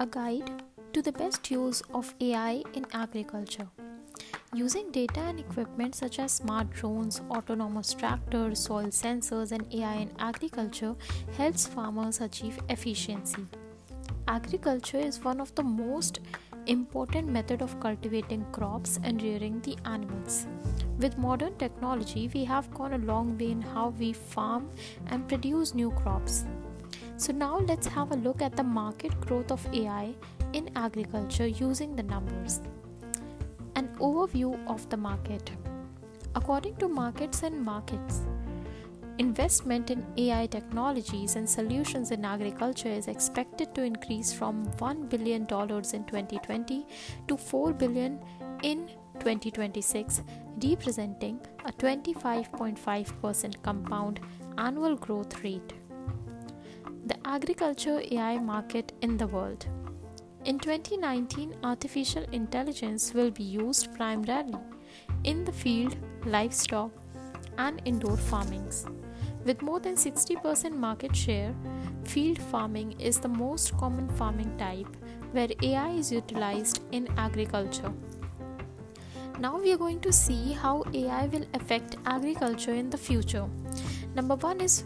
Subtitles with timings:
[0.00, 0.50] a guide
[0.94, 3.68] to the best use of AI in agriculture.
[4.54, 10.10] Using data and equipment such as smart drones, autonomous tractors, soil sensors, and AI in
[10.18, 10.94] agriculture
[11.36, 13.46] helps farmers achieve efficiency.
[14.26, 16.20] Agriculture is one of the most
[16.66, 20.46] important method of cultivating crops and rearing the animals.
[20.98, 24.70] With modern technology, we have gone a long way in how we farm
[25.08, 26.46] and produce new crops.
[27.20, 30.14] So now let's have a look at the market growth of AI
[30.54, 32.62] in agriculture using the numbers.
[33.76, 35.50] An overview of the market.
[36.34, 38.22] According to Markets and Markets,
[39.18, 45.42] investment in AI technologies and solutions in agriculture is expected to increase from $1 billion
[45.42, 46.86] in 2020
[47.28, 48.18] to 4 billion
[48.62, 50.22] in 2026,
[50.64, 54.20] representing a 25.5% compound
[54.56, 55.74] annual growth rate
[57.32, 59.64] agriculture AI market in the world.
[60.46, 64.58] In 2019, artificial intelligence will be used primarily
[65.22, 66.90] in the field, livestock,
[67.56, 68.84] and indoor farmings.
[69.44, 71.54] With more than 60% market share,
[72.02, 74.96] field farming is the most common farming type
[75.30, 77.92] where AI is utilized in agriculture.
[79.38, 83.46] Now we are going to see how AI will affect agriculture in the future.
[84.16, 84.82] Number 1 is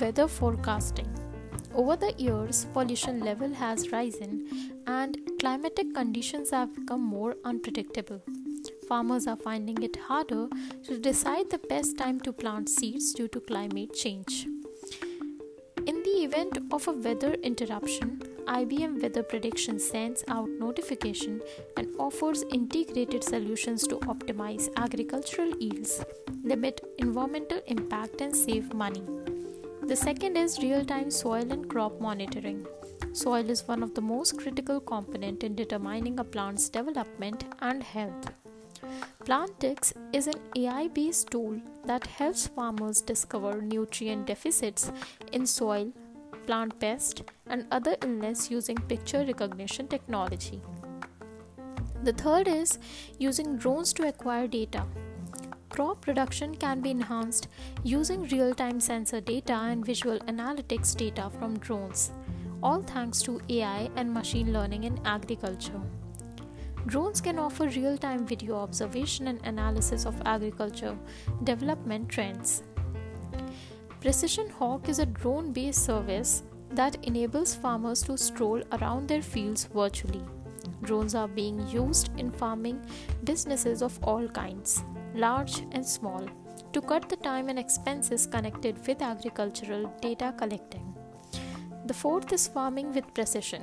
[0.00, 1.17] weather forecasting.
[1.78, 4.48] Over the years, pollution level has risen
[4.88, 8.20] and climatic conditions have become more unpredictable.
[8.88, 10.48] Farmers are finding it harder
[10.88, 14.48] to decide the best time to plant seeds due to climate change.
[15.86, 21.40] In the event of a weather interruption, IBM Weather Prediction sends out notification
[21.76, 26.04] and offers integrated solutions to optimize agricultural yields,
[26.42, 29.04] limit environmental impact and save money.
[29.88, 32.66] The second is real time soil and crop monitoring.
[33.14, 38.28] Soil is one of the most critical component in determining a plant's development and health.
[39.24, 44.92] Plantix is an AI based tool that helps farmers discover nutrient deficits
[45.32, 45.90] in soil,
[46.46, 50.60] plant pest, and other illness using picture recognition technology.
[52.02, 52.78] The third is
[53.18, 54.84] using drones to acquire data
[55.68, 57.48] crop production can be enhanced
[57.82, 62.12] using real time sensor data and visual analytics data from drones,
[62.62, 65.80] all thanks to AI and machine learning in agriculture.
[66.86, 70.96] Drones can offer real time video observation and analysis of agriculture
[71.44, 72.62] development trends.
[74.00, 79.64] Precision Hawk is a drone based service that enables farmers to stroll around their fields
[79.74, 80.22] virtually.
[80.82, 82.80] Drones are being used in farming
[83.24, 84.84] businesses of all kinds
[85.18, 86.26] large and small,
[86.72, 90.94] to cut the time and expenses connected with agricultural data collecting.
[91.86, 93.62] The fourth is farming with precision.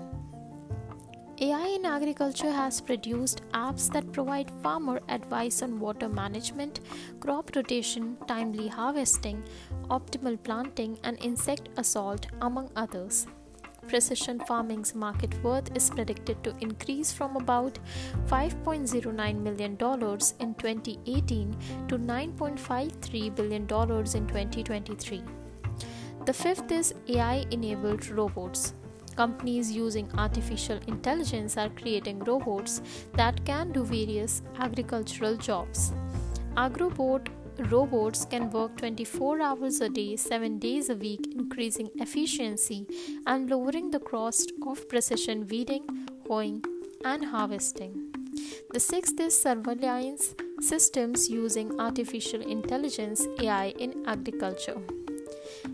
[1.40, 6.80] AI in agriculture has produced apps that provide farmer advice on water management,
[7.20, 9.44] crop rotation, timely harvesting,
[9.90, 13.28] optimal planting, and insect assault, among others
[13.88, 17.80] precision farming's market worth is predicted to increase from about
[18.28, 21.58] $5.09 million in 2018
[21.88, 25.24] to $9.53 billion in 2023.
[26.26, 28.74] The fifth is AI enabled robots.
[29.16, 32.82] Companies using artificial intelligence are creating robots
[33.14, 35.94] that can do various agricultural jobs.
[36.58, 37.28] Agrobot
[37.60, 42.88] robots can work 24 hours a day, 7 days a week, increasing efficiency
[43.26, 46.64] and lowering the cost of precision weeding, hoeing,
[47.04, 48.12] and harvesting.
[48.72, 54.82] The sixth is surveillance systems using artificial intelligence AI in agriculture.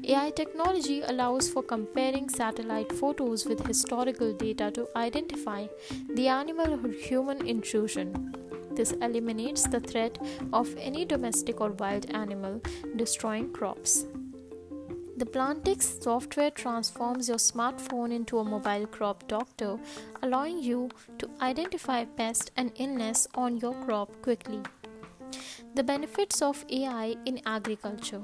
[0.04, 5.68] AI technology allows for comparing satellite photos with historical data to identify
[6.16, 8.41] the animal or human intrusion.
[8.76, 10.18] This eliminates the threat
[10.54, 12.62] of any domestic or wild animal
[12.96, 14.06] destroying crops.
[15.18, 19.78] The Plantix software transforms your smartphone into a mobile crop doctor,
[20.24, 20.90] allowing you
[21.20, 24.62] to identify pest and illness on your crop quickly.
[25.76, 28.24] The benefits of AI in agriculture.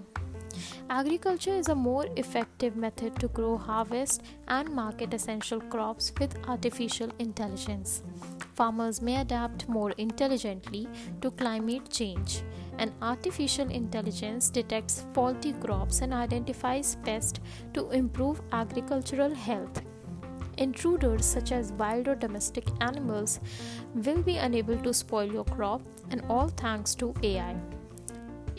[0.90, 7.12] Agriculture is a more effective method to grow, harvest, and market essential crops with artificial
[7.20, 8.04] intelligence
[8.58, 10.88] farmers may adapt more intelligently
[11.22, 12.42] to climate change.
[12.80, 17.40] And artificial intelligence detects faulty crops and identifies pests
[17.74, 19.82] to improve agricultural health.
[20.58, 23.40] Intruders such as wild or domestic animals
[23.94, 27.56] will be unable to spoil your crop, and all thanks to AI.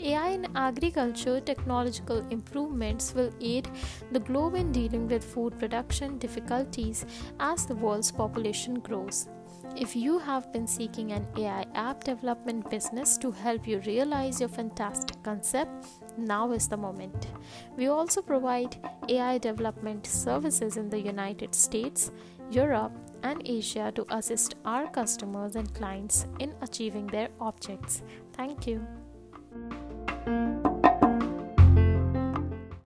[0.01, 3.67] AI in agriculture technological improvements will aid
[4.11, 7.05] the globe in dealing with food production difficulties
[7.39, 9.27] as the world's population grows.
[9.75, 14.49] If you have been seeking an AI app development business to help you realize your
[14.49, 15.85] fantastic concept,
[16.17, 17.27] now is the moment.
[17.77, 18.75] We also provide
[19.07, 22.11] AI development services in the United States,
[22.49, 22.93] Europe,
[23.23, 28.01] and Asia to assist our customers and clients in achieving their objects.
[28.33, 28.85] Thank you.
[30.25, 30.68] Música